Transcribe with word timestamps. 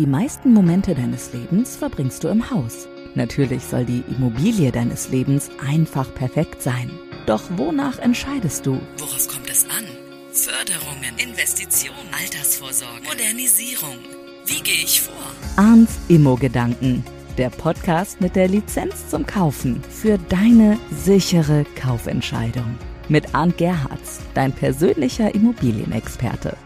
Die 0.00 0.06
meisten 0.06 0.54
Momente 0.54 0.94
deines 0.94 1.34
Lebens 1.34 1.76
verbringst 1.76 2.24
du 2.24 2.28
im 2.28 2.50
Haus. 2.50 2.88
Natürlich 3.14 3.62
soll 3.62 3.84
die 3.84 4.02
Immobilie 4.08 4.72
deines 4.72 5.10
Lebens 5.10 5.50
einfach 5.62 6.14
perfekt 6.14 6.62
sein. 6.62 6.90
Doch 7.26 7.42
wonach 7.58 7.98
entscheidest 7.98 8.64
du? 8.64 8.80
Worauf 8.96 9.28
kommt 9.28 9.50
es 9.50 9.64
an? 9.64 9.84
Förderungen, 10.32 11.18
Investitionen, 11.18 12.08
Altersvorsorge, 12.18 13.02
Modernisierung. 13.04 13.98
Wie 14.46 14.62
gehe 14.62 14.84
ich 14.84 15.02
vor? 15.02 15.12
Arns 15.56 15.90
Immo-Gedanken. 16.08 17.04
Der 17.36 17.50
Podcast 17.50 18.22
mit 18.22 18.36
der 18.36 18.48
Lizenz 18.48 19.06
zum 19.10 19.26
Kaufen 19.26 19.82
für 19.82 20.16
deine 20.30 20.78
sichere 20.90 21.66
Kaufentscheidung. 21.78 22.78
Mit 23.10 23.34
Arndt 23.34 23.58
Gerhards, 23.58 24.20
dein 24.32 24.54
persönlicher 24.54 25.34
Immobilienexperte. 25.34 26.56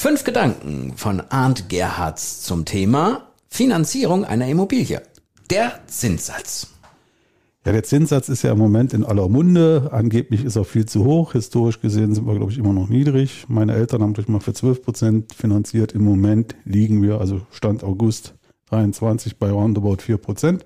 Fünf 0.00 0.22
Gedanken 0.22 0.92
von 0.94 1.20
Arndt 1.28 1.68
Gerhards 1.68 2.42
zum 2.42 2.64
Thema 2.64 3.32
Finanzierung 3.48 4.24
einer 4.24 4.46
Immobilie. 4.46 5.02
Der 5.50 5.72
Zinssatz. 5.88 6.68
Ja, 7.66 7.72
der 7.72 7.82
Zinssatz 7.82 8.28
ist 8.28 8.42
ja 8.42 8.52
im 8.52 8.58
Moment 8.58 8.94
in 8.94 9.04
aller 9.04 9.28
Munde. 9.28 9.88
Angeblich 9.90 10.44
ist 10.44 10.54
er 10.54 10.64
viel 10.64 10.86
zu 10.86 11.04
hoch. 11.04 11.32
Historisch 11.32 11.80
gesehen 11.80 12.14
sind 12.14 12.28
wir, 12.28 12.36
glaube 12.36 12.52
ich, 12.52 12.58
immer 12.58 12.72
noch 12.72 12.88
niedrig. 12.88 13.46
Meine 13.48 13.74
Eltern 13.74 14.02
haben 14.02 14.14
durch 14.14 14.28
mal 14.28 14.38
für 14.38 14.52
12 14.52 14.84
Prozent 14.84 15.34
finanziert. 15.34 15.90
Im 15.90 16.04
Moment 16.04 16.54
liegen 16.64 17.02
wir, 17.02 17.20
also 17.20 17.40
Stand 17.50 17.82
August 17.82 18.34
23 18.70 19.36
bei 19.36 19.50
roundabout 19.50 19.96
4 19.98 20.18
Prozent. 20.18 20.64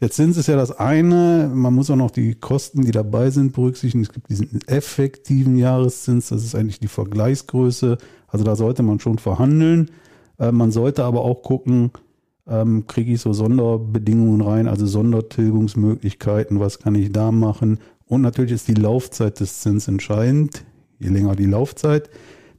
Der 0.00 0.10
Zins 0.10 0.36
ist 0.36 0.46
ja 0.46 0.56
das 0.56 0.70
eine. 0.70 1.50
Man 1.52 1.74
muss 1.74 1.90
auch 1.90 1.96
noch 1.96 2.12
die 2.12 2.36
Kosten, 2.36 2.82
die 2.82 2.92
dabei 2.92 3.30
sind, 3.30 3.52
berücksichtigen. 3.52 4.02
Es 4.02 4.12
gibt 4.12 4.30
diesen 4.30 4.60
effektiven 4.68 5.56
Jahreszins. 5.56 6.28
Das 6.28 6.44
ist 6.44 6.54
eigentlich 6.54 6.78
die 6.78 6.88
Vergleichsgröße. 6.88 7.98
Also 8.28 8.44
da 8.44 8.54
sollte 8.54 8.84
man 8.84 9.00
schon 9.00 9.18
verhandeln. 9.18 9.90
Äh, 10.38 10.52
man 10.52 10.70
sollte 10.70 11.04
aber 11.04 11.22
auch 11.22 11.42
gucken, 11.42 11.90
ähm, 12.46 12.86
kriege 12.86 13.12
ich 13.12 13.20
so 13.20 13.32
Sonderbedingungen 13.32 14.40
rein, 14.40 14.68
also 14.68 14.86
Sondertilgungsmöglichkeiten. 14.86 16.60
Was 16.60 16.78
kann 16.78 16.94
ich 16.94 17.10
da 17.10 17.32
machen? 17.32 17.78
Und 18.06 18.22
natürlich 18.22 18.52
ist 18.52 18.68
die 18.68 18.74
Laufzeit 18.74 19.40
des 19.40 19.60
Zins 19.60 19.88
entscheidend. 19.88 20.64
Je 21.00 21.08
länger 21.08 21.34
die 21.34 21.46
Laufzeit, 21.46 22.08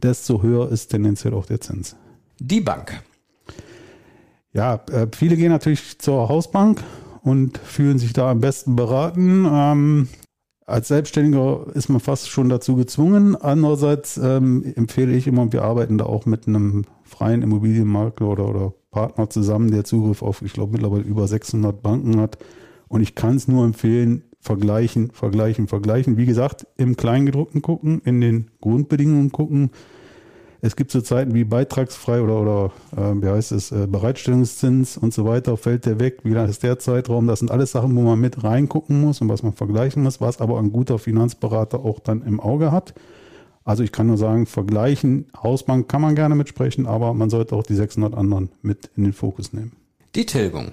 desto 0.03 0.43
höher 0.43 0.69
ist 0.71 0.89
tendenziell 0.89 1.33
auch 1.33 1.45
der 1.45 1.61
Zins. 1.61 1.95
Die 2.39 2.61
Bank. 2.61 3.01
Ja, 4.51 4.75
äh, 4.91 5.07
viele 5.15 5.37
gehen 5.37 5.51
natürlich 5.51 5.99
zur 5.99 6.27
Hausbank 6.27 6.83
und 7.29 7.57
fühlen 7.59 7.99
sich 7.99 8.13
da 8.13 8.31
am 8.31 8.41
besten 8.41 8.75
beraten. 8.75 9.47
Ähm, 9.49 10.07
als 10.65 10.87
Selbstständiger 10.87 11.67
ist 11.73 11.89
man 11.89 11.99
fast 11.99 12.29
schon 12.29 12.49
dazu 12.49 12.75
gezwungen. 12.75 13.35
Andererseits 13.35 14.17
ähm, 14.17 14.63
empfehle 14.75 15.13
ich 15.13 15.27
immer, 15.27 15.51
wir 15.51 15.63
arbeiten 15.63 15.97
da 15.97 16.05
auch 16.05 16.25
mit 16.25 16.47
einem 16.47 16.85
freien 17.03 17.41
Immobilienmakler 17.41 18.27
oder, 18.27 18.49
oder 18.49 18.73
Partner 18.91 19.29
zusammen, 19.29 19.71
der 19.71 19.83
Zugriff 19.83 20.21
auf, 20.21 20.41
ich 20.41 20.53
glaube, 20.53 20.73
mittlerweile 20.73 21.03
über 21.03 21.27
600 21.27 21.81
Banken 21.81 22.19
hat. 22.19 22.37
Und 22.87 23.01
ich 23.01 23.15
kann 23.15 23.35
es 23.35 23.47
nur 23.47 23.65
empfehlen, 23.65 24.23
vergleichen, 24.39 25.11
vergleichen, 25.11 25.67
vergleichen. 25.67 26.17
Wie 26.17 26.25
gesagt, 26.25 26.65
im 26.77 26.95
Kleingedruckten 26.95 27.61
gucken, 27.61 28.01
in 28.05 28.21
den 28.21 28.51
Grundbedingungen 28.61 29.31
gucken 29.31 29.71
es 30.61 30.75
gibt 30.75 30.91
so 30.91 31.01
Zeiten 31.01 31.33
wie 31.33 31.45
beitragsfrei 31.45 32.21
oder, 32.21 32.41
oder 32.41 32.71
äh, 32.95 33.21
wie 33.21 33.29
heißt 33.29 33.53
es, 33.53 33.71
äh, 33.71 33.87
Bereitstellungszins 33.87 34.97
und 34.97 35.13
so 35.13 35.25
weiter, 35.25 35.55
fällt 35.55 35.85
der 35.85 35.99
weg, 35.99 36.19
wie 36.23 36.33
lang 36.33 36.49
ist 36.49 36.63
der 36.63 36.79
Zeitraum? 36.79 37.27
Das 37.27 37.39
sind 37.39 37.49
alles 37.49 37.71
Sachen, 37.71 37.95
wo 37.95 38.01
man 38.01 38.19
mit 38.19 38.43
reingucken 38.43 38.99
muss 38.99 39.21
und 39.21 39.29
was 39.29 39.41
man 39.41 39.53
vergleichen 39.53 40.03
muss, 40.03 40.19
was 40.19 40.41
aber 40.41 40.59
ein 40.59 40.71
guter 40.71 40.99
Finanzberater 40.99 41.79
auch 41.79 41.99
dann 41.99 42.23
im 42.23 42.39
Auge 42.39 42.71
hat. 42.71 42.93
Also 43.63 43.83
ich 43.83 43.91
kann 43.91 44.07
nur 44.07 44.17
sagen, 44.17 44.47
vergleichen, 44.47 45.27
Hausbank 45.41 45.87
kann 45.87 46.01
man 46.01 46.15
gerne 46.15 46.35
mitsprechen, 46.35 46.87
aber 46.87 47.13
man 47.13 47.29
sollte 47.29 47.55
auch 47.55 47.63
die 47.63 47.75
600 47.75 48.15
anderen 48.15 48.49
mit 48.61 48.89
in 48.97 49.03
den 49.03 49.13
Fokus 49.13 49.53
nehmen. 49.53 49.73
Die 50.15 50.25
Tilgung. 50.25 50.71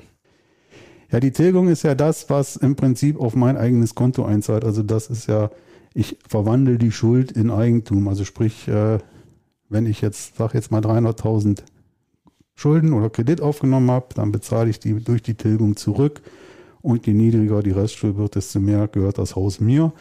Ja, 1.13 1.21
die 1.21 1.31
Tilgung 1.31 1.69
ist 1.69 1.85
ja 1.85 1.95
das, 1.95 2.29
was 2.31 2.57
im 2.57 2.75
Prinzip 2.75 3.21
auf 3.21 3.37
mein 3.37 3.57
eigenes 3.57 3.95
Konto 3.95 4.25
einzahlt. 4.25 4.65
Also 4.65 4.83
das 4.83 5.09
ist 5.09 5.29
ja, 5.29 5.51
ich 5.95 6.17
verwandle 6.27 6.79
die 6.79 6.91
Schuld 6.91 7.31
in 7.33 7.51
Eigentum. 7.51 8.09
Also 8.09 8.25
sprich, 8.25 8.67
äh, 8.67 8.99
wenn 9.69 9.87
ich 9.87 10.01
jetzt, 10.01 10.37
sag 10.37 10.55
jetzt 10.55 10.71
mal 10.71 10.81
300.000 10.81 11.63
Schulden 12.55 12.93
oder 12.93 13.11
Kredit 13.11 13.41
aufgenommen 13.41 13.91
habe, 13.91 14.07
dann 14.15 14.33
bezahle 14.33 14.71
ich 14.71 14.81
die 14.81 14.95
durch 15.03 15.23
die 15.23 15.35
Tilgung 15.35 15.77
zurück 15.77 16.23
und 16.81 17.07
je 17.07 17.13
niedriger 17.13 17.63
die 17.63 17.73
Restschuld 17.73 18.17
wird, 18.17 18.35
desto 18.35 18.61
mehr 18.61 18.89
gehört 18.89 19.19
das 19.19 19.37
Haus 19.37 19.61
mir. 19.61 19.93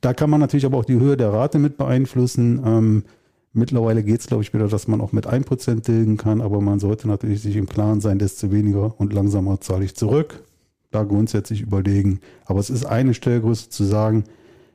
Da 0.00 0.14
kann 0.14 0.30
man 0.30 0.40
natürlich 0.40 0.66
aber 0.66 0.78
auch 0.78 0.84
die 0.84 0.98
Höhe 0.98 1.16
der 1.16 1.32
Rate 1.32 1.58
mit 1.58 1.76
beeinflussen. 1.76 2.62
Ähm, 2.64 3.04
mittlerweile 3.52 4.02
geht 4.02 4.20
es, 4.20 4.26
glaube 4.26 4.42
ich, 4.42 4.54
wieder, 4.54 4.68
dass 4.68 4.86
man 4.86 5.00
auch 5.00 5.12
mit 5.12 5.26
1% 5.26 5.82
tilgen 5.82 6.16
kann, 6.16 6.40
aber 6.40 6.60
man 6.60 6.78
sollte 6.78 7.08
natürlich 7.08 7.42
sich 7.42 7.56
im 7.56 7.66
Klaren 7.66 8.00
sein, 8.00 8.18
desto 8.18 8.52
weniger 8.52 8.98
und 8.98 9.12
langsamer 9.12 9.60
zahle 9.60 9.84
ich 9.84 9.96
zurück. 9.96 10.44
Da 10.90 11.04
grundsätzlich 11.04 11.60
überlegen. 11.60 12.20
Aber 12.46 12.60
es 12.60 12.70
ist 12.70 12.84
eine 12.84 13.14
Stellgröße 13.14 13.68
zu 13.68 13.84
sagen, 13.84 14.24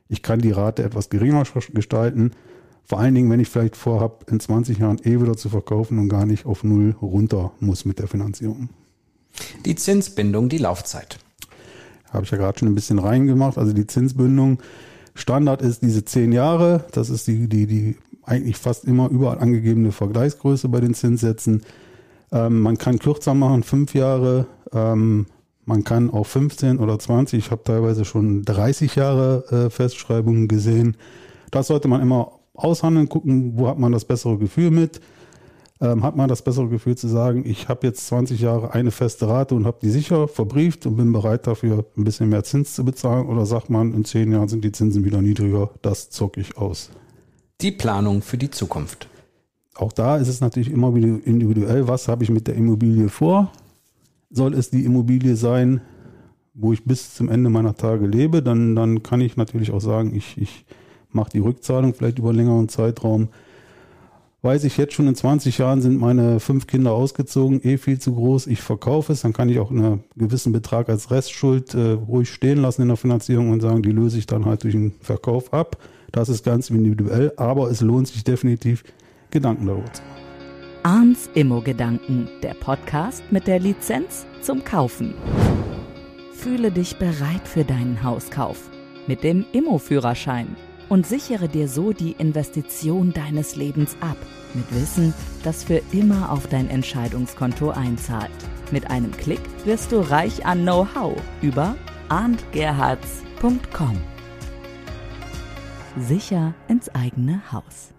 ich 0.08 0.22
kann 0.22 0.40
die 0.40 0.52
Rate 0.52 0.82
etwas 0.82 1.10
geringer 1.10 1.44
gestalten 1.72 2.32
vor 2.86 3.00
allen 3.00 3.14
Dingen, 3.14 3.30
wenn 3.30 3.40
ich 3.40 3.48
vielleicht 3.48 3.76
vorhabe, 3.76 4.24
in 4.30 4.38
20 4.38 4.78
Jahren 4.78 4.98
eh 5.02 5.20
wieder 5.20 5.36
zu 5.36 5.48
verkaufen 5.48 5.98
und 5.98 6.08
gar 6.08 6.24
nicht 6.24 6.46
auf 6.46 6.62
Null 6.62 6.94
runter 7.02 7.52
muss 7.58 7.84
mit 7.84 7.98
der 7.98 8.06
Finanzierung. 8.06 8.68
Die 9.64 9.74
Zinsbindung, 9.74 10.48
die 10.48 10.58
Laufzeit. 10.58 11.18
Habe 12.12 12.24
ich 12.24 12.30
ja 12.30 12.38
gerade 12.38 12.58
schon 12.58 12.68
ein 12.68 12.74
bisschen 12.74 13.00
reingemacht. 13.00 13.58
Also 13.58 13.72
die 13.72 13.86
Zinsbindung, 13.86 14.58
Standard 15.14 15.62
ist 15.62 15.82
diese 15.82 16.04
10 16.04 16.32
Jahre. 16.32 16.86
Das 16.92 17.10
ist 17.10 17.26
die, 17.26 17.48
die, 17.48 17.66
die 17.66 17.96
eigentlich 18.22 18.56
fast 18.56 18.84
immer 18.84 19.08
überall 19.08 19.38
angegebene 19.38 19.90
Vergleichsgröße 19.90 20.68
bei 20.68 20.80
den 20.80 20.94
Zinssätzen. 20.94 21.62
Ähm, 22.30 22.60
man 22.60 22.78
kann 22.78 23.00
kürzer 23.00 23.34
machen, 23.34 23.64
5 23.64 23.94
Jahre. 23.94 24.46
Ähm, 24.72 25.26
man 25.64 25.82
kann 25.82 26.10
auch 26.10 26.26
15 26.26 26.78
oder 26.78 26.98
20. 26.98 27.38
Ich 27.38 27.50
habe 27.50 27.64
teilweise 27.64 28.04
schon 28.04 28.44
30 28.44 28.94
Jahre 28.94 29.44
äh, 29.50 29.70
Festschreibungen 29.70 30.46
gesehen. 30.46 30.96
Das 31.50 31.66
sollte 31.66 31.88
man 31.88 32.00
immer 32.00 32.35
aushandeln, 32.56 33.08
gucken, 33.08 33.52
wo 33.56 33.68
hat 33.68 33.78
man 33.78 33.92
das 33.92 34.04
bessere 34.04 34.38
Gefühl 34.38 34.70
mit. 34.70 35.00
Ähm, 35.78 36.02
hat 36.02 36.16
man 36.16 36.28
das 36.28 36.40
bessere 36.40 36.68
Gefühl 36.68 36.96
zu 36.96 37.06
sagen, 37.06 37.44
ich 37.44 37.68
habe 37.68 37.86
jetzt 37.86 38.06
20 38.06 38.40
Jahre 38.40 38.72
eine 38.72 38.90
feste 38.90 39.28
Rate 39.28 39.54
und 39.54 39.66
habe 39.66 39.76
die 39.82 39.90
sicher 39.90 40.26
verbrieft 40.26 40.86
und 40.86 40.96
bin 40.96 41.12
bereit 41.12 41.46
dafür 41.46 41.84
ein 41.96 42.04
bisschen 42.04 42.30
mehr 42.30 42.44
Zins 42.44 42.74
zu 42.74 42.82
bezahlen 42.82 43.26
oder 43.26 43.44
sagt 43.44 43.68
man, 43.68 43.92
in 43.92 44.06
10 44.06 44.32
Jahren 44.32 44.48
sind 44.48 44.64
die 44.64 44.72
Zinsen 44.72 45.04
wieder 45.04 45.20
niedriger, 45.20 45.70
das 45.82 46.08
zocke 46.08 46.40
ich 46.40 46.56
aus. 46.56 46.90
Die 47.60 47.72
Planung 47.72 48.22
für 48.22 48.38
die 48.38 48.50
Zukunft. 48.50 49.08
Auch 49.74 49.92
da 49.92 50.16
ist 50.16 50.28
es 50.28 50.40
natürlich 50.40 50.70
immer 50.70 50.94
wieder 50.94 51.08
individuell, 51.08 51.86
was 51.86 52.08
habe 52.08 52.24
ich 52.24 52.30
mit 52.30 52.46
der 52.46 52.54
Immobilie 52.54 53.10
vor? 53.10 53.52
Soll 54.30 54.54
es 54.54 54.70
die 54.70 54.84
Immobilie 54.86 55.36
sein, 55.36 55.82
wo 56.54 56.72
ich 56.72 56.84
bis 56.84 57.14
zum 57.14 57.28
Ende 57.28 57.50
meiner 57.50 57.74
Tage 57.74 58.06
lebe, 58.06 58.42
dann, 58.42 58.74
dann 58.74 59.02
kann 59.02 59.20
ich 59.20 59.36
natürlich 59.36 59.72
auch 59.72 59.80
sagen, 59.80 60.14
ich, 60.14 60.38
ich 60.38 60.64
mache 61.16 61.30
die 61.30 61.40
Rückzahlung 61.40 61.94
vielleicht 61.94 62.20
über 62.20 62.28
einen 62.28 62.38
längeren 62.38 62.68
Zeitraum. 62.68 63.28
Weiß 64.42 64.62
ich 64.62 64.76
jetzt 64.76 64.94
schon 64.94 65.08
in 65.08 65.16
20 65.16 65.58
Jahren 65.58 65.82
sind 65.82 65.98
meine 65.98 66.38
fünf 66.38 66.68
Kinder 66.68 66.92
ausgezogen, 66.92 67.60
eh 67.64 67.78
viel 67.78 67.98
zu 67.98 68.14
groß, 68.14 68.46
ich 68.46 68.60
verkaufe 68.60 69.12
es, 69.12 69.22
dann 69.22 69.32
kann 69.32 69.48
ich 69.48 69.58
auch 69.58 69.72
einen 69.72 70.04
gewissen 70.14 70.52
Betrag 70.52 70.88
als 70.88 71.10
Restschuld 71.10 71.74
äh, 71.74 71.92
ruhig 71.92 72.30
stehen 72.30 72.58
lassen 72.58 72.82
in 72.82 72.88
der 72.88 72.96
Finanzierung 72.96 73.50
und 73.50 73.60
sagen, 73.60 73.82
die 73.82 73.90
löse 73.90 74.18
ich 74.18 74.26
dann 74.26 74.44
halt 74.44 74.62
durch 74.62 74.74
den 74.74 74.92
Verkauf 75.00 75.52
ab. 75.52 75.78
Das 76.12 76.28
ist 76.28 76.44
ganz 76.44 76.70
individuell, 76.70 77.32
aber 77.36 77.70
es 77.70 77.80
lohnt 77.80 78.06
sich 78.06 78.22
definitiv, 78.22 78.84
Gedanken 79.30 79.66
darüber 79.66 79.92
zu 79.92 80.02
machen. 80.02 80.16
Arns 80.84 81.28
Immo-Gedanken, 81.34 82.28
der 82.44 82.54
Podcast 82.54 83.24
mit 83.32 83.48
der 83.48 83.58
Lizenz 83.58 84.24
zum 84.42 84.62
Kaufen. 84.62 85.14
Fühle 86.32 86.70
dich 86.70 86.96
bereit 86.98 87.48
für 87.48 87.64
deinen 87.64 88.04
Hauskauf 88.04 88.70
mit 89.08 89.24
dem 89.24 89.44
Immo-Führerschein 89.52 90.54
und 90.88 91.06
sichere 91.06 91.48
dir 91.48 91.68
so 91.68 91.92
die 91.92 92.12
Investition 92.12 93.12
deines 93.12 93.56
Lebens 93.56 93.96
ab, 94.00 94.16
mit 94.54 94.72
Wissen, 94.74 95.14
das 95.42 95.64
für 95.64 95.82
immer 95.92 96.30
auf 96.30 96.46
dein 96.46 96.68
Entscheidungskonto 96.68 97.70
einzahlt. 97.70 98.30
Mit 98.70 98.90
einem 98.90 99.12
Klick 99.12 99.40
wirst 99.64 99.92
du 99.92 100.00
reich 100.00 100.44
an 100.46 100.62
Know-how 100.62 101.16
über 101.42 101.76
arndgerhards.com. 102.08 103.98
Sicher 105.98 106.54
ins 106.68 106.94
eigene 106.94 107.40
Haus. 107.52 107.95